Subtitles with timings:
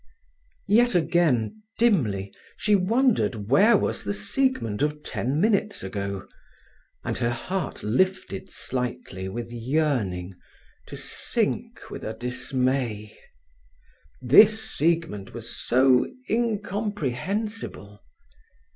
[0.67, 6.25] Yet again, dimly, she wondered where was the Siegmund of ten minutes ago,
[7.03, 10.33] and her heart lifted slightly with yearning,
[10.87, 13.15] to sink with a dismay.
[14.21, 18.01] This Siegmund was so incomprehensible.